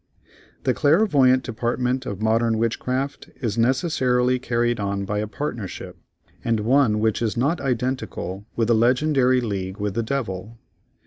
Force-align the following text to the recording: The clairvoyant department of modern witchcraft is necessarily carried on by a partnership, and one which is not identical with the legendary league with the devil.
The 0.63 0.73
clairvoyant 0.73 1.43
department 1.43 2.07
of 2.07 2.23
modern 2.23 2.57
witchcraft 2.57 3.29
is 3.39 3.55
necessarily 3.55 4.39
carried 4.39 4.79
on 4.79 5.05
by 5.05 5.19
a 5.19 5.27
partnership, 5.27 5.95
and 6.43 6.61
one 6.61 6.99
which 6.99 7.21
is 7.21 7.37
not 7.37 7.61
identical 7.61 8.47
with 8.55 8.69
the 8.69 8.73
legendary 8.73 9.41
league 9.41 9.77
with 9.77 9.93
the 9.93 10.01
devil. 10.01 10.57